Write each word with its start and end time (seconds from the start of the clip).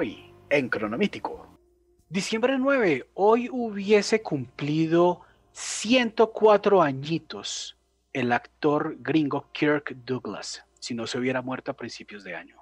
hoy 0.00 0.32
en 0.48 0.70
Cronomítico. 0.70 1.46
Diciembre 2.08 2.56
9, 2.58 3.10
hoy 3.12 3.50
hubiese 3.52 4.22
cumplido 4.22 5.20
104 5.52 6.80
añitos 6.80 7.76
el 8.14 8.32
actor 8.32 8.96
gringo 9.00 9.50
Kirk 9.52 9.94
Douglas, 10.06 10.64
si 10.78 10.94
no 10.94 11.06
se 11.06 11.18
hubiera 11.18 11.42
muerto 11.42 11.70
a 11.70 11.74
principios 11.76 12.24
de 12.24 12.34
año. 12.34 12.56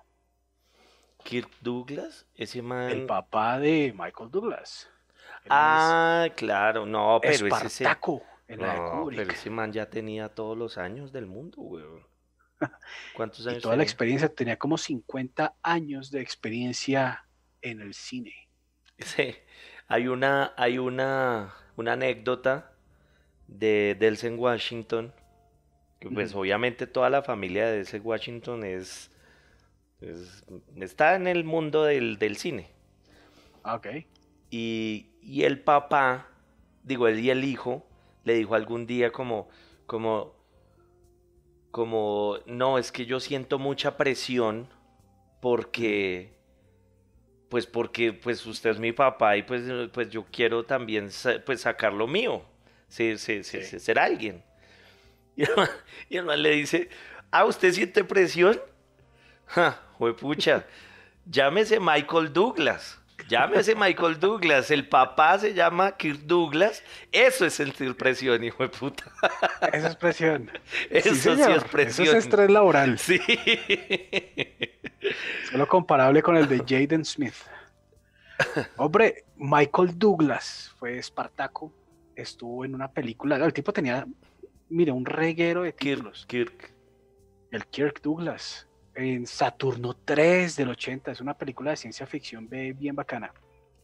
Kirk 1.22 1.48
Douglas, 1.60 2.26
ese 2.34 2.60
man. 2.60 2.90
El 2.90 3.06
papá 3.06 3.60
de 3.60 3.94
Michael 3.96 4.32
Douglas. 4.32 4.90
Él 5.44 5.50
Ah, 5.50 6.26
claro, 6.34 6.86
no, 6.86 7.20
pero 7.22 7.34
ese, 7.34 7.46
ese- 7.46 7.66
Espartaco 7.84 8.22
en 8.48 8.62
la 8.62 8.74
no, 8.74 9.06
pero 9.14 9.30
ese 9.30 9.48
man 9.48 9.72
ya 9.72 9.88
tenía 9.88 10.28
todos 10.28 10.58
los 10.58 10.76
años 10.76 11.12
del 11.12 11.26
mundo, 11.26 11.58
weón. 11.62 12.04
¿Cuántos 13.14 13.46
Y 13.46 13.50
años 13.50 13.62
toda 13.62 13.76
la 13.76 13.84
experiencia, 13.84 14.28
tenía 14.28 14.58
como 14.58 14.76
50 14.76 15.54
años 15.62 16.10
de 16.10 16.20
experiencia 16.20 17.24
en 17.62 17.80
el 17.80 17.94
cine. 17.94 18.34
Sí, 18.98 19.34
hay 19.86 20.08
una, 20.08 20.52
hay 20.56 20.78
una, 20.78 21.54
una 21.76 21.92
anécdota 21.92 22.72
de 23.48 23.96
Denzel 24.00 24.36
Washington, 24.36 25.12
que 26.00 26.10
pues 26.10 26.34
obviamente 26.34 26.86
toda 26.86 27.10
la 27.10 27.22
familia 27.22 27.66
de 27.68 27.76
Denzel 27.78 28.02
Washington 28.02 28.64
es, 28.64 29.10
es- 30.00 30.44
está 30.80 31.16
en 31.16 31.26
el 31.28 31.44
mundo 31.44 31.84
del, 31.84 32.18
del 32.18 32.36
cine. 32.38 32.70
Ah, 33.62 33.76
Ok. 33.76 33.88
Y, 34.50 35.10
y 35.22 35.42
el 35.44 35.60
papá, 35.60 36.28
digo, 36.82 37.08
él 37.08 37.20
y 37.20 37.30
el 37.30 37.44
hijo, 37.44 37.86
le 38.24 38.34
dijo 38.34 38.54
algún 38.54 38.86
día 38.86 39.12
como, 39.12 39.48
como, 39.86 40.34
como, 41.70 42.38
no, 42.46 42.78
es 42.78 42.92
que 42.92 43.06
yo 43.06 43.20
siento 43.20 43.58
mucha 43.58 43.96
presión 43.96 44.68
porque, 45.40 46.37
pues 47.48 47.66
porque, 47.66 48.12
pues 48.12 48.44
usted 48.46 48.70
es 48.70 48.78
mi 48.78 48.92
papá 48.92 49.36
y 49.36 49.42
pues, 49.42 49.62
pues 49.92 50.10
yo 50.10 50.24
quiero 50.30 50.64
también, 50.64 51.10
pues 51.46 51.60
sacar 51.62 51.92
lo 51.92 52.06
mío, 52.06 52.44
sí, 52.88 53.16
sí, 53.18 53.42
sí, 53.44 53.62
Sí. 53.62 53.78
ser 53.80 53.98
alguien. 53.98 54.42
Y 55.36 55.44
el 55.44 55.54
man, 55.56 55.68
y 56.08 56.16
el 56.16 56.24
man 56.24 56.42
le 56.42 56.50
dice, 56.50 56.88
ah, 57.30 57.44
¿usted 57.44 57.72
siente 57.72 58.04
presión? 58.04 58.60
Ja, 59.46 59.80
juepucha, 59.94 60.66
llámese 61.24 61.80
Michael 61.80 62.32
Douglas. 62.32 62.98
Llámese 63.28 63.74
Michael 63.74 64.18
Douglas. 64.20 64.70
El 64.70 64.88
papá 64.88 65.38
se 65.38 65.52
llama 65.52 65.96
Kirk 65.96 66.20
Douglas. 66.20 66.82
Eso 67.12 67.44
es 67.44 67.54
sentir 67.54 67.94
presión, 67.96 68.42
hijo 68.44 68.62
de 68.62 68.68
puta. 68.70 69.04
Esa 69.72 69.88
es 69.88 69.96
presión. 69.96 70.50
Eso 70.88 71.14
sí, 71.14 71.30
es 71.30 71.64
presión. 71.64 72.06
Eso 72.06 72.16
es 72.16 72.24
estrés 72.24 72.50
laboral. 72.50 72.98
Sí. 72.98 73.20
Solo 75.58 75.66
comparable 75.66 76.22
con 76.22 76.36
el 76.36 76.46
de 76.46 76.58
Jaden 76.68 77.04
Smith. 77.04 77.34
Hombre, 78.76 79.24
Michael 79.34 79.98
Douglas 79.98 80.72
fue 80.78 80.98
Espartaco. 80.98 81.72
Estuvo 82.14 82.64
en 82.64 82.76
una 82.76 82.86
película. 82.86 83.44
El 83.44 83.52
tipo 83.52 83.72
tenía, 83.72 84.06
mire, 84.68 84.92
un 84.92 85.04
reguero 85.04 85.62
de 85.62 85.74
Kirk, 85.74 85.96
títulos. 85.96 86.26
Kirk. 86.26 86.72
El 87.50 87.66
Kirk 87.66 88.00
Douglas. 88.00 88.68
En 88.94 89.26
Saturno 89.26 89.96
3 89.96 90.54
del 90.54 90.68
80. 90.68 91.10
Es 91.10 91.20
una 91.20 91.36
película 91.36 91.72
de 91.72 91.76
ciencia 91.76 92.06
ficción 92.06 92.48
bien 92.48 92.94
bacana. 92.94 93.34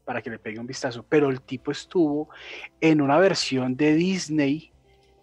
Para 0.04 0.22
que 0.22 0.30
le 0.30 0.38
pegue 0.38 0.60
un 0.60 0.68
vistazo. 0.68 1.04
Pero 1.08 1.28
el 1.28 1.40
tipo 1.40 1.72
estuvo 1.72 2.28
en 2.80 3.00
una 3.00 3.18
versión 3.18 3.76
de 3.76 3.94
Disney 3.94 4.72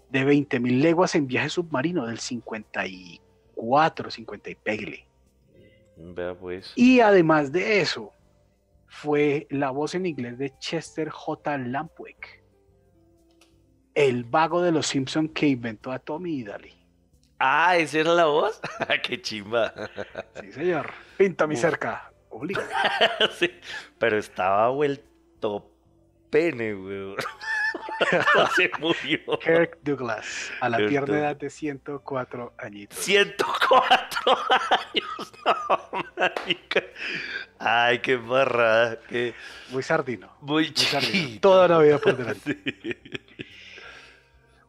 de 0.10 0.26
20.000 0.26 0.82
leguas 0.82 1.16
en 1.16 1.28
viaje 1.28 1.48
submarino 1.48 2.06
del 2.08 2.20
54, 2.20 4.12
50 4.12 4.50
y 4.50 4.56
pegle. 4.56 5.11
Vea 6.14 6.36
pues. 6.36 6.74
Y 6.76 7.00
además 7.00 7.52
de 7.52 7.82
eso, 7.82 8.12
fue 8.88 9.48
la 9.50 9.72
voz 9.72 9.96
en 9.96 10.06
inglés 10.06 10.38
de 10.38 10.54
Chester 10.60 11.10
J. 11.10 11.58
Lampwick, 11.58 12.44
el 13.94 14.24
vago 14.26 14.62
de 14.62 14.72
los 14.72 14.88
Simpson 14.88 15.30
que 15.30 15.48
inventó 15.48 15.92
a 15.92 16.00
Tommy 16.00 16.40
y 16.40 16.44
Daly. 16.44 16.74
Ah, 17.40 17.78
¿esa 17.78 18.00
era 18.00 18.14
la 18.14 18.26
voz? 18.26 18.62
Qué 19.04 19.22
chimba. 19.22 19.74
Sí, 20.40 20.52
señor. 20.52 20.92
Pinta 21.18 21.48
mi 21.48 21.56
cerca. 21.56 22.12
Obliga. 22.30 22.62
Sí, 23.40 23.50
Pero 23.98 24.18
estaba 24.18 24.70
vuelto 24.70 25.72
pene, 26.30 26.76
weón. 26.76 27.16
Se 28.56 28.72
murió. 28.80 29.40
Kirk 29.40 29.80
Douglas, 29.84 30.52
a 30.60 30.70
la 30.70 30.78
Kirk 30.78 30.90
tierna 30.90 31.20
edad 31.20 31.36
de 31.36 31.50
104 31.50 32.54
añitos. 32.58 32.98
104 33.00 34.32
años, 34.72 35.34
no, 35.46 36.04
marica. 36.18 36.84
Ay, 37.60 38.00
qué 38.00 38.16
barrada, 38.16 39.00
qué 39.08 39.34
Muy 39.70 39.84
sardino. 39.84 40.32
muy 40.42 40.64
Muy 40.66 40.76
sardino. 40.76 41.40
Toda 41.40 41.68
la 41.68 41.78
vida 41.80 41.98
por 41.98 42.18
delante. 42.18 42.58
Sí. 42.82 43.48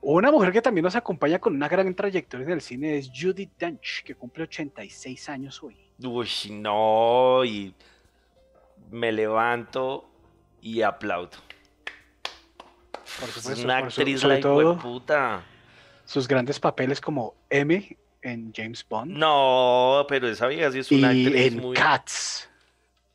Una 0.05 0.33
mujer 0.33 0.53
que 0.53 0.61
también 0.61 0.83
nos 0.83 0.97
acompaña 0.97 1.39
con 1.39 1.55
una 1.55 1.69
gran 1.69 1.95
trayectoria 1.95 2.45
en 2.45 2.53
el 2.55 2.61
cine 2.61 2.99
es 2.99 3.09
Judy 3.15 3.49
Dench, 3.57 4.03
que 4.03 4.17
cumple 4.17 4.43
86 4.45 5.29
años 5.29 5.63
hoy. 5.63 5.77
Uy, 6.03 6.29
no, 6.51 7.45
y 7.45 7.73
me 8.91 9.13
levanto 9.13 10.11
y 10.61 10.83
aplaudo. 10.83 11.39
Por 13.21 13.29
Es 13.29 13.59
una 13.65 13.81
por 13.81 13.93
su- 13.93 14.01
actriz 14.01 14.21
sobre 14.21 14.35
la 14.37 14.41
todo 14.41 14.79
puta. 14.79 15.43
sus 16.05 16.27
grandes 16.29 16.59
papeles 16.61 17.01
como 17.01 17.35
M 17.51 17.97
en 18.23 18.53
James 18.55 18.85
Bond 18.89 19.13
No, 19.13 20.05
pero 20.09 20.29
esa 20.29 20.47
vieja 20.47 20.71
sí 20.73 20.79
es 20.81 20.93
y 20.93 20.99
una 20.99 21.09
actriz 21.09 21.35
en 21.53 21.57
muy. 21.61 21.77
Cats. 21.77 22.49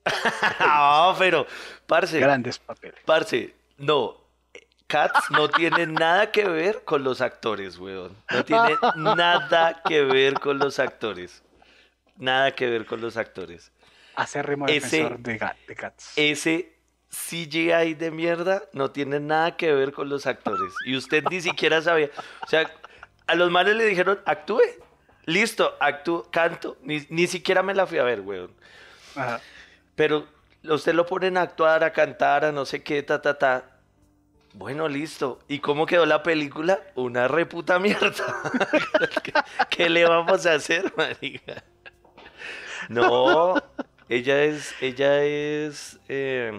No, 0.59 1.15
pero, 1.19 1.45
parce, 1.85 2.19
Grandes 2.19 2.59
papeles. 2.59 2.99
parce, 3.05 3.53
no. 3.77 4.15
Cats 4.87 5.29
no 5.31 5.49
tiene 5.49 5.85
nada 5.85 6.31
que 6.31 6.45
ver 6.45 6.83
con 6.85 7.03
los 7.03 7.19
actores, 7.19 7.77
weón. 7.77 8.15
No 8.31 8.45
tiene 8.45 8.75
nada 8.95 9.81
que 9.85 10.03
ver 10.03 10.35
con 10.35 10.59
los 10.59 10.79
actores. 10.79 11.43
Nada 12.15 12.51
que 12.55 12.67
ver 12.69 12.85
con 12.85 13.01
los 13.01 13.17
actores. 13.17 13.71
Acérrimo 14.15 14.65
Ese- 14.67 14.97
defensor 15.03 15.19
de, 15.19 15.39
de 15.67 15.75
Cats. 15.75 16.13
Ese 16.15 16.76
CGI 17.09 17.93
de 17.93 18.11
mierda 18.11 18.63
no 18.73 18.91
tiene 18.91 19.19
nada 19.19 19.55
que 19.55 19.73
ver 19.73 19.93
con 19.93 20.09
los 20.09 20.25
actores. 20.25 20.73
Y 20.85 20.95
usted 20.95 21.23
ni 21.29 21.41
siquiera 21.41 21.81
sabía. 21.81 22.09
O 22.45 22.47
sea, 22.47 22.71
a 23.27 23.35
los 23.35 23.51
manes 23.51 23.75
le 23.75 23.85
dijeron, 23.85 24.19
actúe. 24.25 24.61
Listo, 25.25 25.75
actúo, 25.79 26.29
canto. 26.31 26.77
Ni, 26.81 27.05
ni 27.09 27.27
siquiera 27.27 27.63
me 27.63 27.73
la 27.73 27.85
fui 27.85 27.97
a 27.97 28.03
ver, 28.03 28.21
weón. 28.21 28.51
Ajá. 29.15 29.41
Pero 29.95 30.27
usted 30.63 30.93
lo 30.93 31.05
ponen 31.05 31.37
a 31.37 31.41
actuar, 31.41 31.83
a 31.83 31.91
cantar, 31.91 32.45
a 32.45 32.51
no 32.51 32.65
sé 32.65 32.83
qué, 32.83 33.03
ta, 33.03 33.21
ta, 33.21 33.37
ta. 33.37 33.63
Bueno, 34.53 34.87
listo. 34.87 35.39
¿Y 35.47 35.59
cómo 35.59 35.85
quedó 35.85 36.05
la 36.05 36.23
película? 36.23 36.79
Una 36.95 37.27
reputa 37.27 37.79
mierda. 37.79 38.11
¿Qué, 39.23 39.33
qué 39.69 39.89
le 39.89 40.05
vamos 40.05 40.45
a 40.45 40.53
hacer, 40.53 40.93
marica? 40.95 41.63
No, 42.89 43.55
ella 44.09 44.43
es, 44.43 44.73
ella 44.81 45.23
es 45.23 45.99
eh, 46.07 46.53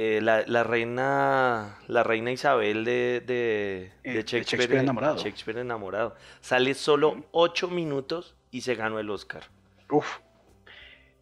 eh, 0.00 0.20
la, 0.20 0.44
la 0.46 0.62
reina, 0.64 1.78
la 1.88 2.02
reina 2.04 2.30
Isabel 2.30 2.84
de, 2.84 3.22
de, 3.26 3.92
Eh, 4.04 4.12
de 4.14 4.22
Shakespeare, 4.22 4.44
Shakespeare 4.44 4.80
enamorado. 4.82 5.16
Shakespeare 5.18 5.60
enamorado. 5.60 6.14
Sale 6.40 6.74
solo 6.74 7.24
ocho 7.32 7.68
minutos 7.68 8.36
y 8.50 8.60
se 8.60 8.74
ganó 8.74 8.98
el 8.98 9.10
Oscar. 9.10 9.42
Uf. 9.90 10.18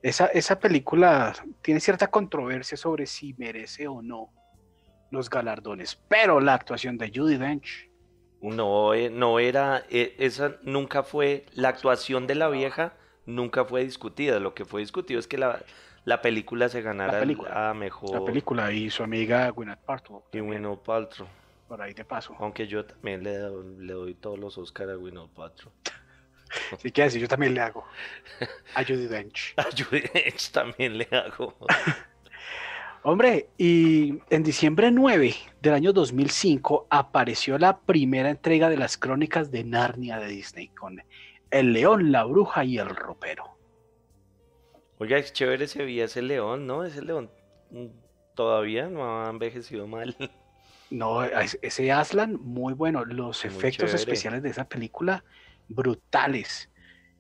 Esa, 0.03 0.27
esa 0.27 0.59
película 0.61 1.33
tiene 1.63 1.81
cierta 1.81 2.09
controversia 2.09 2.77
sobre 2.77 3.07
si 3.07 3.35
merece 3.39 3.89
o 3.89 4.03
no 4.03 4.31
los 5.11 5.31
galardones, 5.31 5.97
pero 6.09 6.41
la 6.41 6.55
actuación 6.55 6.99
de 6.99 7.11
Judy 7.15 7.37
Dench, 7.39 7.89
No, 8.41 8.93
eh, 8.95 9.09
no 9.11 9.39
era, 9.39 9.85
eh, 9.89 10.15
esa 10.19 10.57
nunca 10.63 11.03
fue, 11.03 11.47
la 11.55 11.69
actuación 11.71 12.27
de 12.27 12.35
la 12.35 12.49
vieja 12.49 12.95
nunca 13.25 13.65
fue 13.65 13.85
discutida. 13.85 14.39
Lo 14.39 14.55
que 14.55 14.65
fue 14.65 14.81
discutido 14.83 15.19
es 15.19 15.27
que 15.27 15.39
la, 15.39 15.63
la 16.07 16.23
película 16.23 16.69
se 16.71 16.81
ganara 16.81 17.21
película. 17.21 17.71
a 17.71 17.75
mejor. 17.75 18.19
la 18.21 18.25
película 18.25 18.73
y 18.73 18.89
su 18.89 19.03
amiga 19.03 19.51
Gwyneth 19.51 19.81
Paltrow, 19.81 20.25
Y 20.33 20.39
Gwyneth 20.41 20.79
Paltrow. 20.81 21.29
por 21.69 21.83
ahí 21.83 21.93
de 21.93 22.05
paso. 22.05 22.35
Aunque 22.39 22.67
yo 22.67 22.85
también 22.87 23.23
le, 23.23 23.37
doy- 23.39 23.77
le 23.85 23.93
doy 23.93 24.15
todos 24.15 24.39
los 24.39 24.57
Oscars 24.57 24.91
a 24.91 24.95
Gwyneth 24.95 25.29
Paltrow. 25.35 25.71
Que 26.95 27.03
así 27.03 27.19
yo 27.21 27.27
también 27.29 27.55
le 27.55 27.61
hago 27.61 27.85
a 28.77 28.83
Judy 28.85 29.09
Dench. 29.09 29.53
A 29.59 29.65
Judy 29.65 30.01
Dench 30.15 30.51
también 30.53 30.97
le 30.97 31.09
hago. 31.11 31.55
Hombre, 33.03 33.49
y 33.59 34.19
en 34.31 34.43
diciembre 34.43 34.91
9 34.91 35.35
del 35.63 35.75
año 35.75 35.93
2005 35.93 36.87
apareció 36.91 37.57
la 37.59 37.79
primera 37.79 38.31
entrega 38.31 38.69
de 38.69 38.77
las 38.77 38.97
crónicas 38.97 39.51
de 39.53 39.63
Narnia 39.65 40.19
de 40.19 40.27
Disney 40.29 40.69
con 40.69 41.01
El 41.51 41.73
León, 41.73 42.11
la 42.11 42.25
Bruja 42.25 42.65
y 42.65 42.79
el 42.79 42.89
Ropero. 42.89 43.26
Oiga, 44.99 45.19
es 45.19 45.33
chévere 45.33 45.65
ese 45.65 45.85
vi 45.85 46.01
ese 46.01 46.23
león, 46.23 46.67
¿no? 46.67 46.85
Ese 46.85 47.03
león 47.03 47.31
mm, 47.71 47.87
todavía 48.35 48.89
no 48.89 49.25
ha 49.25 49.31
envejecido 49.31 49.87
mal. 49.87 50.17
No, 50.89 51.25
es- 51.25 51.59
ese 51.63 51.91
Aslan, 51.91 52.35
muy 52.41 52.73
bueno. 52.73 53.05
Los 53.05 53.45
Muy 53.45 53.51
efectos 53.55 53.91
chévere. 53.91 53.97
especiales 53.97 54.43
de 54.45 54.51
esa 54.51 54.69
película, 54.69 55.25
brutales. 55.67 56.71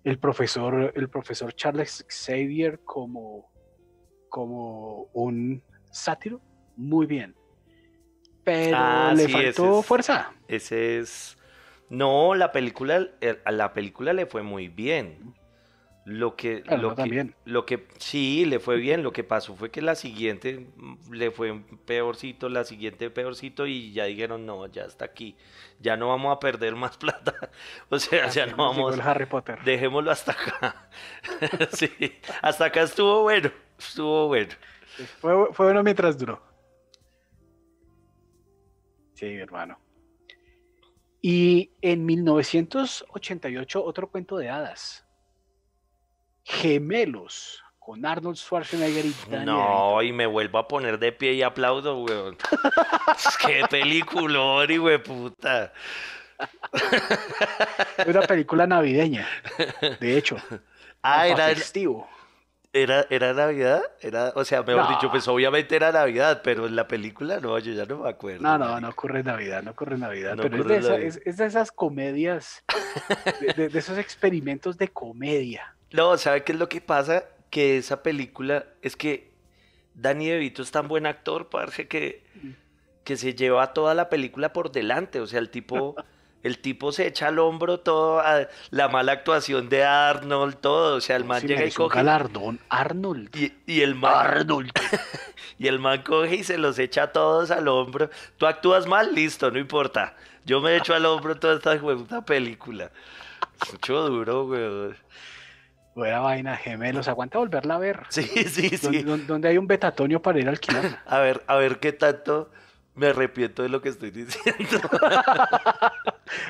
el 0.04 0.20
profesor, 0.20 0.92
el 0.94 1.08
profesor 1.08 1.52
Charles 1.52 2.06
Xavier 2.08 2.78
como, 2.84 3.50
como 4.28 5.08
un 5.14 5.64
sátiro, 5.90 6.40
muy 6.76 7.06
bien. 7.06 7.34
Pero 8.44 8.76
Ah, 8.76 9.12
le 9.16 9.26
sí, 9.26 9.32
faltó 9.32 9.48
ese 9.48 9.80
es- 9.80 9.86
fuerza. 9.86 10.32
Ese 10.46 10.98
es. 11.00 11.36
No, 11.90 12.36
la 12.36 12.52
película, 12.52 13.08
eh, 13.20 13.40
a 13.44 13.50
la 13.50 13.72
película 13.72 14.12
le 14.12 14.26
fue 14.26 14.44
muy 14.44 14.68
bien. 14.68 15.34
Lo 16.08 16.36
que, 16.36 16.62
Claro, 16.62 16.82
lo 16.82 16.90
no 16.90 16.96
que, 17.02 17.02
también. 17.02 17.34
lo 17.44 17.66
que, 17.66 17.88
sí, 17.98 18.44
le 18.44 18.60
fue 18.60 18.76
bien. 18.76 19.02
Lo 19.02 19.12
que 19.12 19.24
pasó 19.24 19.56
fue 19.56 19.72
que 19.72 19.82
la 19.82 19.96
siguiente 19.96 20.68
mm, 20.76 21.12
le 21.12 21.32
fue 21.32 21.60
peorcito, 21.84 22.48
la 22.48 22.62
siguiente 22.64 23.10
peorcito 23.10 23.66
y 23.66 23.92
ya 23.92 24.04
dijeron, 24.04 24.46
no, 24.46 24.66
ya 24.68 24.84
está 24.84 25.04
aquí. 25.04 25.36
Ya 25.80 25.96
no 25.96 26.08
vamos 26.08 26.34
a 26.36 26.38
perder 26.40 26.76
más 26.76 26.96
plata. 26.98 27.50
O 27.90 27.98
sea, 27.98 28.28
ya 28.28 28.46
no 28.46 28.56
vamos, 28.56 28.94
el 28.94 29.00
Harry 29.00 29.26
Potter. 29.26 29.58
dejémoslo 29.64 30.12
hasta 30.12 30.32
acá. 30.32 30.90
Sí, 31.72 31.90
hasta 32.42 32.66
acá 32.66 32.82
estuvo 32.82 33.22
bueno, 33.22 33.50
estuvo 33.78 34.28
bueno. 34.28 34.54
Fue, 35.20 35.52
fue 35.52 35.66
bueno 35.66 35.82
mientras 35.82 36.16
duró. 36.18 36.40
Sí, 39.14 39.26
hermano. 39.26 39.78
Y 41.22 41.72
en 41.82 42.04
1988, 42.06 43.82
otro 43.84 44.10
cuento 44.10 44.36
de 44.36 44.48
hadas. 44.50 45.05
Gemelos, 46.48 47.60
con 47.80 48.06
Arnold 48.06 48.36
Schwarzenegger 48.36 49.04
y 49.04 49.14
Danny 49.28 49.46
No, 49.46 50.00
y 50.00 50.12
me 50.12 50.26
vuelvo 50.26 50.58
a 50.58 50.68
poner 50.68 50.98
de 51.00 51.10
pie 51.10 51.32
y 51.34 51.42
aplaudo, 51.42 52.02
weón. 52.04 52.36
Que 53.44 53.64
peliculón, 53.68 54.70
y 54.70 54.78
we 54.78 54.98
puta. 55.00 55.72
Una 58.06 58.22
película 58.22 58.66
navideña, 58.66 59.26
de 60.00 60.16
hecho. 60.18 60.36
Ah, 61.02 61.26
era, 61.26 61.48
festivo. 61.48 62.08
era, 62.72 63.06
era 63.10 63.32
Navidad, 63.32 63.82
era, 64.00 64.32
o 64.34 64.44
sea, 64.44 64.62
mejor 64.62 64.84
No. 64.84 64.90
dicho, 64.90 65.10
pues 65.10 65.26
obviamente 65.28 65.74
era 65.76 65.90
Navidad, 65.92 66.42
pero 66.44 66.66
en 66.66 66.76
la 66.76 66.86
película 66.86 67.40
no, 67.40 67.58
yo 67.58 67.72
ya 67.72 67.86
no 67.86 67.98
me 67.98 68.08
acuerdo. 68.10 68.42
No, 68.42 68.58
no, 68.58 68.80
no 68.80 68.88
ocurre 68.88 69.22
Navidad, 69.22 69.62
no 69.62 69.70
ocurre 69.72 69.96
Navidad, 69.98 70.36
No 70.36 70.42
pero 70.42 70.58
es 70.58 70.66
de, 70.66 70.74
en 70.74 70.80
esa- 70.80 70.90
Navidad. 70.90 71.08
es- 71.08 71.20
es 71.24 71.36
de 71.38 71.46
esas 71.46 71.72
comedias, 71.72 72.64
de, 73.40 73.52
de- 73.54 73.68
de 73.68 73.78
esos 73.78 73.98
experimentos 73.98 74.76
de 74.78 74.88
comedia. 74.88 75.75
No, 75.92 76.16
¿sabe 76.18 76.42
qué 76.44 76.52
es 76.52 76.58
lo 76.58 76.68
que 76.68 76.80
pasa? 76.80 77.24
Que 77.50 77.78
esa 77.78 78.02
película 78.02 78.64
es 78.82 78.96
que 78.96 79.30
Danny 79.94 80.26
DeVito 80.28 80.62
es 80.62 80.70
tan 80.70 80.88
buen 80.88 81.06
actor, 81.06 81.48
parce, 81.48 81.86
que, 81.88 82.24
que 83.04 83.16
se 83.16 83.34
lleva 83.34 83.72
toda 83.72 83.94
la 83.94 84.08
película 84.08 84.52
por 84.52 84.72
delante. 84.72 85.20
O 85.20 85.26
sea, 85.26 85.38
el 85.38 85.48
tipo, 85.50 85.94
el 86.42 86.58
tipo 86.58 86.92
se 86.92 87.06
echa 87.06 87.28
al 87.28 87.38
hombro 87.38 87.80
todo, 87.80 88.20
a- 88.20 88.48
la 88.70 88.88
mala 88.88 89.12
actuación 89.12 89.68
de 89.68 89.84
Arnold, 89.84 90.56
todo. 90.56 90.96
O 90.96 91.00
sea, 91.00 91.16
el 91.16 91.24
man 91.24 91.40
Sí, 91.40 91.46
llega 91.46 91.62
y 91.62 91.68
un 91.68 91.72
coge. 91.74 91.96
galardón, 91.96 92.60
Arnold. 92.68 93.34
Y, 93.36 93.52
y 93.66 93.80
el 93.82 93.94
man, 93.94 94.12
Arnold. 94.16 94.72
y 95.58 95.68
el 95.68 95.78
man 95.78 96.02
coge 96.02 96.36
y 96.36 96.44
se 96.44 96.58
los 96.58 96.78
echa 96.78 97.12
todos 97.12 97.50
al 97.50 97.68
hombro. 97.68 98.10
Tú 98.36 98.46
actúas 98.46 98.86
mal, 98.86 99.14
listo, 99.14 99.50
no 99.50 99.58
importa. 99.58 100.14
Yo 100.44 100.60
me 100.60 100.76
echo 100.76 100.94
al 100.94 101.06
hombro 101.06 101.36
toda 101.36 101.54
esta 101.56 102.24
película. 102.24 102.90
Mucho 103.72 104.02
duro, 104.08 104.44
weón. 104.44 104.96
Buena 105.96 106.20
vaina, 106.20 106.56
gemelos. 106.58 107.08
Aguanta 107.08 107.38
volverla 107.38 107.76
a 107.76 107.78
ver. 107.78 108.00
Sí, 108.10 108.22
sí, 108.48 108.68
sí. 108.76 109.02
don- 109.02 109.26
Donde 109.26 109.48
hay 109.48 109.56
un 109.56 109.66
betatonio 109.66 110.20
para 110.20 110.38
ir 110.38 110.46
a 110.46 110.50
alquilar. 110.50 111.00
A 111.06 111.18
ver, 111.20 111.42
a 111.46 111.56
ver 111.56 111.80
qué 111.80 111.92
tanto 111.92 112.50
me 112.94 113.06
arrepiento 113.08 113.62
de 113.62 113.70
lo 113.70 113.80
que 113.80 113.88
estoy 113.88 114.10
diciendo. 114.10 114.78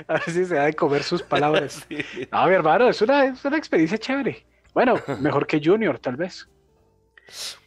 A 0.08 0.12
ver 0.14 0.22
si 0.24 0.44
se 0.44 0.54
da 0.56 0.64
de 0.64 0.74
comer 0.74 1.04
sus 1.04 1.22
palabras. 1.22 1.86
Sí. 1.88 1.98
No, 2.32 2.44
mi 2.46 2.54
hermano, 2.54 2.88
es 2.88 3.00
una, 3.02 3.24
es 3.26 3.44
una 3.44 3.56
experiencia 3.56 3.96
chévere. 3.98 4.44
Bueno, 4.74 4.96
mejor 5.20 5.46
que 5.46 5.60
Junior, 5.64 5.98
tal 6.00 6.16
vez. 6.16 6.48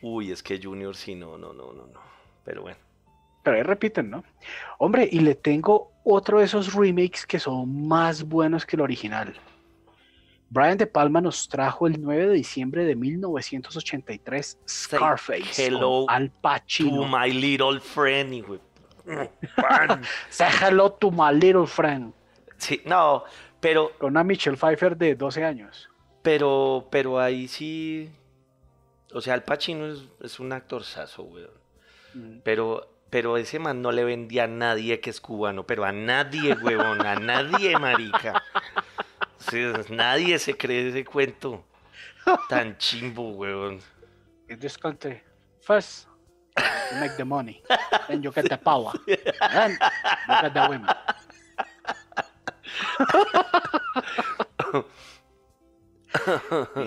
Uy, 0.01 0.31
es 0.33 0.43
que 0.43 0.59
Junior 0.61 0.95
sí, 0.97 1.15
no, 1.15 1.37
no, 1.37 1.53
no, 1.53 1.71
no, 1.73 1.87
no. 1.87 2.01
Pero 2.43 2.61
bueno. 2.63 2.77
Pero 3.43 3.55
ahí 3.55 3.63
repiten, 3.63 4.09
¿no? 4.09 4.23
Hombre, 4.79 5.07
y 5.09 5.21
le 5.21 5.35
tengo 5.35 5.93
otro 6.03 6.39
de 6.39 6.45
esos 6.45 6.73
remakes 6.73 7.25
que 7.25 7.39
son 7.39 7.87
más 7.87 8.23
buenos 8.23 8.65
que 8.65 8.75
el 8.75 8.81
original. 8.81 9.33
Brian 10.49 10.77
De 10.77 10.87
Palma 10.87 11.21
nos 11.21 11.47
trajo 11.47 11.85
el 11.87 12.01
9 12.01 12.27
de 12.27 12.33
diciembre 12.33 12.83
de 12.85 12.95
1983 12.95 14.57
Scarface 14.67 15.67
hello 15.67 16.05
Al 16.09 16.29
To 16.31 16.37
Pacino. 16.41 17.07
my 17.07 17.31
little 17.31 17.79
friend, 17.79 18.33
hijo. 18.33 18.57
Say 20.29 20.49
hello 20.61 20.91
to 20.91 21.11
my 21.11 21.31
little 21.33 21.65
friend. 21.67 22.13
Sí, 22.57 22.81
no, 22.85 23.23
pero, 23.59 23.91
Con 23.97 24.11
una 24.11 24.23
Michelle 24.23 24.57
Pfeiffer 24.57 24.95
de 24.97 25.15
12 25.15 25.43
años. 25.43 25.89
pero, 26.21 26.87
pero 26.91 27.19
ahí 27.19 27.47
sí. 27.47 28.09
O 29.13 29.21
sea, 29.21 29.33
Al 29.33 29.43
Pacino 29.43 29.87
es, 29.87 30.03
es 30.21 30.39
un 30.39 30.51
actorzazo, 30.51 31.23
weón. 31.23 31.49
Mm. 32.13 32.39
Pero, 32.43 32.87
pero 33.09 33.37
ese 33.37 33.57
man 33.57 33.81
no 33.81 33.91
le 33.91 34.03
vendía 34.03 34.43
a 34.43 34.47
nadie 34.47 34.99
que 34.99 35.09
es 35.09 35.19
cubano, 35.21 35.65
pero 35.65 35.83
a 35.85 35.91
nadie, 35.91 36.53
huevón, 36.53 37.05
a 37.05 37.15
nadie, 37.15 37.77
marica. 37.79 38.43
Sí, 39.39 39.57
nadie 39.89 40.37
se 40.39 40.55
cree 40.55 40.89
ese 40.89 41.05
cuento 41.05 41.63
tan 42.49 42.77
chimbo, 42.77 43.31
huevón. 43.31 43.79
In 44.49 44.59
this 44.59 44.77
country, 44.77 45.21
first 45.61 46.07
you 46.57 46.99
make 46.99 47.15
the 47.17 47.25
money, 47.25 47.61
then 48.07 48.21
you 48.21 48.31
get 48.31 48.49
the 48.49 48.57
power, 48.57 48.91
then 49.05 49.77
you 50.27 50.35
get 50.41 50.53
the 50.53 50.67
women. 50.69 50.89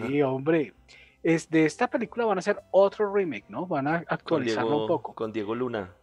Sí, 0.07 0.23
hombre. 0.23 0.75
Es 1.23 1.49
de 1.49 1.65
esta 1.65 1.89
película 1.89 2.27
van 2.27 2.39
a 2.39 2.41
hacer 2.41 2.61
otro 2.73 3.13
remake, 3.13 3.45
¿no? 3.49 3.67
Van 3.67 3.87
a 3.87 4.05
actualizarlo 4.09 4.71
Diego, 4.71 4.83
un 4.83 4.89
poco. 4.89 5.15
con 5.15 5.33
Diego 5.33 5.55
Luna. 5.55 5.95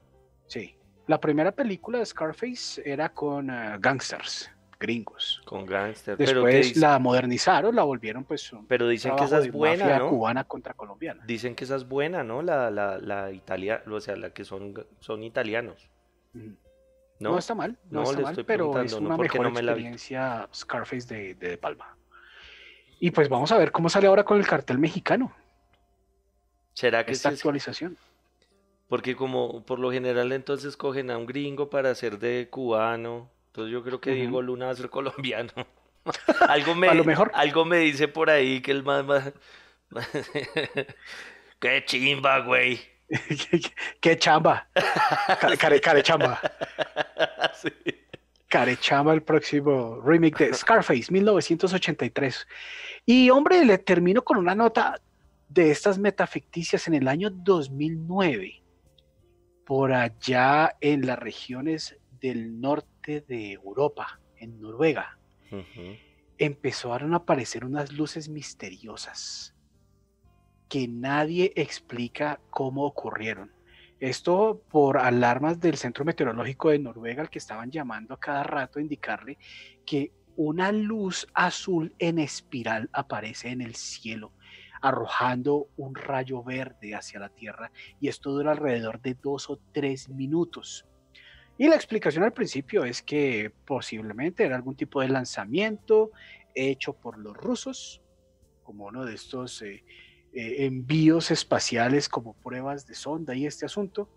Sí. 0.47 0.75
La 1.07 1.19
primera 1.19 1.51
película 1.51 1.99
de 1.99 2.05
Scarface 2.05 2.81
era 2.85 3.09
con 3.09 3.49
eh, 3.49 3.75
gangsters, 3.79 4.49
gringos. 4.79 5.41
Con 5.45 5.65
Gangster. 5.65 6.15
Pero, 6.17 6.43
Después 6.43 6.67
dice- 6.67 6.79
la 6.79 6.97
modernizaron, 6.99 7.75
la 7.75 7.83
volvieron 7.83 8.23
pues 8.23 8.51
un 8.53 8.65
pero 8.65 8.87
dicen 8.87 9.15
que 9.15 9.25
esa 9.25 9.39
es 9.39 9.51
buena, 9.51 9.83
mafia 9.85 9.99
¿no? 9.99 10.09
cubana 10.09 10.43
contra 10.45 10.73
colombiana. 10.73 11.23
Dicen 11.25 11.53
que 11.55 11.65
esa 11.65 11.75
es 11.75 11.87
buena, 11.87 12.23
¿no? 12.23 12.41
La, 12.41 12.71
la, 12.71 12.97
la 12.97 13.31
italiana, 13.31 13.83
o 13.91 13.99
sea, 13.99 14.15
la 14.15 14.31
que 14.31 14.45
son, 14.45 14.73
son 14.99 15.23
italianos. 15.23 15.89
¿No? 16.33 17.31
No, 17.31 17.37
está 17.37 17.53
mal, 17.53 17.77
no, 17.91 18.01
No, 18.01 18.03
está 18.03 18.15
le 18.17 18.23
mal, 18.23 18.31
estoy 18.31 18.43
pero 18.45 18.65
es 18.65 18.71
preguntando, 18.71 18.99
no 19.01 19.07
una 19.07 19.15
porque 19.17 19.37
mejor 19.39 19.45
no 19.47 19.51
me 19.53 19.61
la 19.61 19.73
vi. 19.73 19.79
experiencia 19.81 20.47
Scarface 20.55 21.13
de, 21.13 21.35
de 21.35 21.49
De 21.49 21.57
Palma. 21.57 21.97
Y 23.01 23.11
pues 23.11 23.27
vamos 23.27 23.51
a 23.51 23.57
ver 23.57 23.71
cómo 23.73 23.89
sale 23.89 24.07
ahora 24.07 24.23
con 24.23 24.37
el 24.39 24.47
cartel 24.47 24.77
mexicano, 24.77 25.33
¿Será 26.73 27.05
que 27.05 27.11
esta 27.11 27.29
es- 27.29 27.35
actualización. 27.35 27.97
Porque 28.87 29.15
como 29.15 29.63
por 29.65 29.77
lo 29.79 29.91
general 29.91 30.31
entonces 30.31 30.75
cogen 30.77 31.11
a 31.11 31.17
un 31.17 31.25
gringo 31.27 31.69
para 31.69 31.91
hacer 31.91 32.17
de 32.19 32.47
cubano. 32.49 33.29
Entonces 33.49 33.73
yo 33.73 33.83
creo 33.83 33.99
que 33.99 34.11
Ujú. 34.11 34.19
Diego 34.19 34.41
Luna 34.41 34.65
va 34.67 34.71
a 34.71 34.75
ser 34.75 34.89
colombiano. 34.91 35.51
algo 36.47 36.75
me, 36.75 36.87
A 36.89 36.93
lo 36.93 37.03
mejor. 37.03 37.31
algo 37.33 37.65
me 37.65 37.77
dice 37.79 38.07
por 38.07 38.29
ahí 38.29 38.61
que 38.61 38.71
el 38.71 38.83
más 38.83 39.05
más... 39.05 39.33
Qué 41.59 41.83
chimba, 41.85 42.39
güey. 42.39 42.79
¿Qué, 43.09 43.61
qué 43.99 44.17
chamba? 44.17 44.69
Care, 45.41 45.57
care- 45.57 45.81
carechamba. 45.81 46.39
Sí. 47.53 47.69
El 48.51 49.21
próximo 49.23 49.99
remake 50.03 50.45
de 50.47 50.53
Scarface 50.53 51.11
1983. 51.11 52.47
Y 53.05 53.29
hombre, 53.29 53.63
le 53.65 53.77
termino 53.77 54.23
con 54.23 54.37
una 54.37 54.55
nota 54.55 54.99
de 55.49 55.69
estas 55.71 55.97
metaficticias 55.99 56.87
en 56.87 56.93
el 56.95 57.07
año 57.07 57.29
2009. 57.29 58.63
Por 59.65 59.91
allá 59.93 60.75
en 60.81 61.05
las 61.05 61.19
regiones 61.19 61.97
del 62.21 62.59
norte 62.59 63.21
de 63.21 63.53
Europa, 63.53 64.19
en 64.37 64.59
Noruega, 64.61 65.17
empezaron 66.37 67.13
a 67.13 67.17
aparecer 67.17 67.65
unas 67.65 67.91
luces 67.91 68.29
misteriosas 68.29 69.55
que 70.69 70.87
nadie 70.87 71.51
explica 71.55 72.39
cómo 72.51 72.85
ocurrieron. 72.85 73.51
Esto 73.99 74.61
por 74.69 74.97
alarmas 74.97 75.59
del 75.59 75.75
Centro 75.75 76.05
Meteorológico 76.05 76.69
de 76.69 76.79
Noruega, 76.79 77.23
al 77.23 77.29
que 77.29 77.39
estaban 77.39 77.69
llamando 77.69 78.13
a 78.13 78.19
cada 78.19 78.43
rato 78.43 78.79
a 78.79 78.81
indicarle 78.81 79.37
que 79.85 80.13
una 80.37 80.71
luz 80.71 81.27
azul 81.33 81.93
en 81.99 82.17
espiral 82.17 82.89
aparece 82.93 83.49
en 83.49 83.61
el 83.61 83.75
cielo, 83.75 84.31
arrojando 84.81 85.67
un 85.75 85.95
rayo 85.95 86.43
verde 86.43 86.95
hacia 86.95 87.19
la 87.19 87.27
Tierra, 87.27 87.71
y 87.99 88.07
esto 88.07 88.31
dura 88.31 88.51
alrededor 88.51 89.01
de 89.01 89.15
dos 89.15 89.49
o 89.49 89.59
tres 89.73 90.07
minutos. 90.07 90.85
Y 91.59 91.67
la 91.67 91.75
explicación 91.75 92.23
al 92.23 92.31
principio 92.31 92.85
es 92.85 93.01
que 93.01 93.51
posiblemente 93.65 94.45
era 94.45 94.55
algún 94.55 94.77
tipo 94.77 95.01
de 95.01 95.09
lanzamiento 95.09 96.11
hecho 96.55 96.93
por 96.93 97.17
los 97.17 97.35
rusos, 97.35 98.01
como 98.63 98.85
uno 98.85 99.03
de 99.03 99.15
estos 99.15 99.61
eh, 99.63 99.83
eh, 100.31 100.55
envíos 100.59 101.31
espaciales 101.31 102.07
como 102.07 102.33
pruebas 102.33 102.87
de 102.87 102.95
sonda 102.95 103.35
y 103.35 103.45
este 103.45 103.65
asunto. 103.65 104.09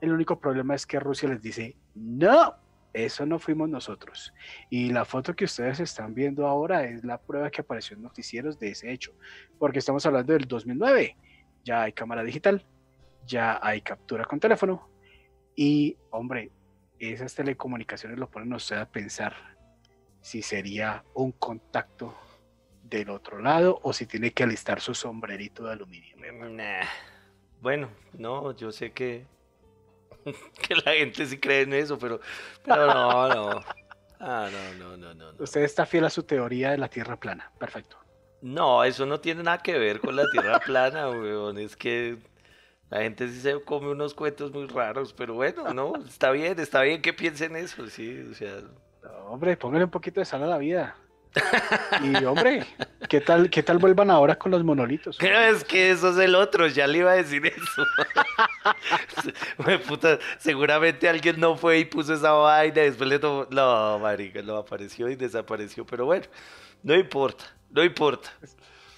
El 0.00 0.12
único 0.12 0.40
problema 0.40 0.74
es 0.74 0.86
que 0.86 0.98
Rusia 0.98 1.28
les 1.28 1.42
dice, 1.42 1.76
no, 1.94 2.54
eso 2.94 3.26
no 3.26 3.38
fuimos 3.38 3.68
nosotros. 3.68 4.32
Y 4.70 4.88
la 4.88 5.04
foto 5.04 5.36
que 5.36 5.44
ustedes 5.44 5.80
están 5.80 6.14
viendo 6.14 6.46
ahora 6.46 6.84
es 6.84 7.04
la 7.04 7.20
prueba 7.20 7.50
que 7.50 7.60
apareció 7.60 7.98
en 7.98 8.02
noticieros 8.04 8.58
de 8.58 8.70
ese 8.70 8.90
hecho, 8.90 9.12
porque 9.58 9.80
estamos 9.80 10.06
hablando 10.06 10.32
del 10.32 10.48
2009. 10.48 11.18
Ya 11.66 11.82
hay 11.82 11.92
cámara 11.92 12.24
digital, 12.24 12.64
ya 13.26 13.60
hay 13.62 13.82
captura 13.82 14.24
con 14.24 14.40
teléfono 14.40 14.88
y, 15.54 15.98
hombre, 16.10 16.50
esas 16.98 17.34
telecomunicaciones 17.34 18.18
lo 18.18 18.30
ponen 18.30 18.52
a 18.52 18.56
usted 18.56 18.76
a 18.76 18.90
pensar 18.90 19.34
si 20.20 20.42
sería 20.42 21.04
un 21.14 21.32
contacto 21.32 22.16
del 22.82 23.10
otro 23.10 23.40
lado 23.40 23.80
o 23.82 23.92
si 23.92 24.06
tiene 24.06 24.32
que 24.32 24.42
alistar 24.42 24.80
su 24.80 24.94
sombrerito 24.94 25.64
de 25.64 25.72
aluminio. 25.72 26.16
Nah. 26.50 26.84
Bueno, 27.60 27.88
no, 28.14 28.56
yo 28.56 28.72
sé 28.72 28.92
que, 28.92 29.26
que 30.24 30.74
la 30.84 30.92
gente 30.92 31.26
sí 31.26 31.38
cree 31.38 31.62
en 31.62 31.72
eso, 31.72 31.98
pero, 31.98 32.20
pero 32.64 32.86
no, 32.86 33.28
no. 33.28 33.64
Ah, 34.20 34.48
no, 34.50 34.74
no, 34.74 34.96
no, 34.96 35.14
no, 35.14 35.32
no. 35.32 35.42
Usted 35.42 35.62
está 35.62 35.86
fiel 35.86 36.04
a 36.04 36.10
su 36.10 36.22
teoría 36.24 36.70
de 36.70 36.78
la 36.78 36.88
Tierra 36.88 37.16
plana. 37.16 37.52
Perfecto. 37.58 37.98
No, 38.40 38.84
eso 38.84 39.06
no 39.06 39.20
tiene 39.20 39.42
nada 39.42 39.58
que 39.58 39.78
ver 39.78 40.00
con 40.00 40.16
la 40.16 40.28
Tierra 40.30 40.58
plana, 40.64 41.08
weón. 41.10 41.58
Es 41.58 41.76
que 41.76 42.18
la 42.90 43.02
gente 43.02 43.28
sí 43.28 43.40
se 43.40 43.60
come 43.62 43.90
unos 43.90 44.14
cuentos 44.14 44.52
muy 44.52 44.66
raros, 44.66 45.12
pero 45.12 45.34
bueno, 45.34 45.72
no, 45.74 45.92
está 46.08 46.30
bien, 46.30 46.58
está 46.58 46.82
bien 46.82 47.02
que 47.02 47.12
piensen 47.12 47.56
eso, 47.56 47.88
sí, 47.88 48.26
o 48.30 48.34
sea. 48.34 48.60
No, 49.02 49.10
hombre, 49.28 49.56
póngale 49.56 49.84
un 49.84 49.90
poquito 49.90 50.20
de 50.20 50.26
sal 50.26 50.42
a 50.42 50.46
la 50.46 50.58
vida. 50.58 50.96
Y 52.02 52.24
hombre, 52.24 52.64
¿qué 53.08 53.20
tal, 53.20 53.50
qué 53.50 53.62
tal 53.62 53.78
vuelvan 53.78 54.10
ahora 54.10 54.36
con 54.36 54.50
los 54.50 54.64
monolitos? 54.64 55.18
Es 55.22 55.62
que 55.62 55.90
eso 55.90 56.10
es 56.10 56.18
el 56.18 56.34
otro, 56.34 56.66
ya 56.66 56.86
le 56.86 56.98
iba 56.98 57.12
a 57.12 57.16
decir 57.16 57.46
eso. 57.46 57.84
Puta, 59.88 60.18
seguramente 60.38 61.08
alguien 61.08 61.38
no 61.38 61.56
fue 61.56 61.80
y 61.80 61.84
puso 61.84 62.14
esa 62.14 62.32
vaina, 62.32 62.80
después 62.80 63.08
le 63.08 63.18
tomó. 63.18 63.46
No, 63.50 63.98
marica, 63.98 64.40
lo 64.42 64.56
apareció 64.56 65.08
y 65.08 65.16
desapareció, 65.16 65.84
pero 65.84 66.06
bueno, 66.06 66.26
no 66.82 66.94
importa, 66.94 67.44
no 67.70 67.84
importa. 67.84 68.30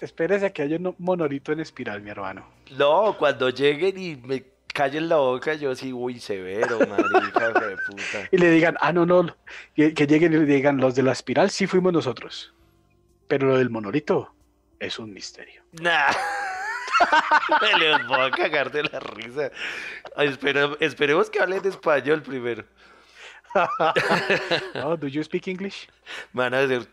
Espérese 0.01 0.47
a 0.47 0.51
que 0.51 0.63
haya 0.63 0.77
un 0.77 0.95
monolito 0.99 1.53
en 1.53 1.61
espiral, 1.61 2.01
mi 2.01 2.11
hermano. 2.11 2.60
No, 2.79 3.17
cuando 3.19 3.51
lleguen 3.51 3.99
y 3.99 4.17
me 4.17 4.45
callen 4.73 5.09
la 5.09 5.17
boca, 5.17 5.55
yo 5.55 5.75
sí, 5.75 5.93
uy, 5.93 6.21
severo, 6.21 6.79
marica, 6.87 7.49
de 7.51 7.77
puta. 7.87 8.29
Y 8.31 8.39
le 8.39 8.51
digan, 8.51 8.77
ah, 8.81 8.93
no, 8.93 9.05
no, 9.07 9.27
que, 9.75 9.93
que 9.95 10.07
lleguen 10.07 10.33
y 10.33 10.37
le 10.37 10.45
digan, 10.47 10.79
los 10.79 10.95
de 10.95 11.03
la 11.03 11.13
espiral 11.13 11.51
sí 11.51 11.67
fuimos 11.67 11.93
nosotros. 11.93 12.53
Pero 13.29 13.49
lo 13.49 13.59
del 13.59 13.71
monolito 13.71 14.33
es 14.79 14.99
un 14.99 15.13
misterio. 15.13 15.63
Nah. 15.81 16.11
Me 17.63 17.79
les 17.79 18.07
voy 18.07 18.21
a 18.21 18.31
cagar 18.31 18.71
de 18.71 18.83
la 18.85 19.01
risa. 19.01 19.51
Ay, 20.17 20.29
espera- 20.29 20.77
esperemos 20.81 21.31
que 21.31 21.41
hablen 21.41 21.65
español 21.67 22.23
primero. 22.23 22.65
No, 24.75 24.97
do 24.97 25.09
you 25.09 25.23
speak 25.25 25.49
English? 25.49 25.89
Me 26.33 26.43
van 26.45 26.55
a 26.55 26.67
decir 26.67 26.89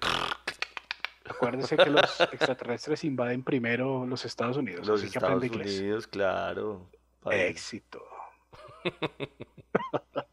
Acuérdese 1.30 1.78
que 1.78 1.90
los 1.90 2.22
extraterrestres 2.22 3.04
invaden 3.04 3.44
primero 3.44 4.06
los 4.06 4.26
Estados 4.26 4.58
Unidos, 4.58 4.88
los 4.88 5.02
así 5.02 5.08
Estados. 5.08 5.44
Unidos, 5.44 6.08
claro. 6.08 6.90
Pa' 7.22 7.32
ver. 7.32 7.48
Éxito. 7.48 8.04